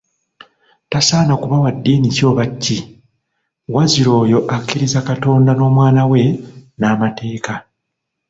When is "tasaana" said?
0.91-1.33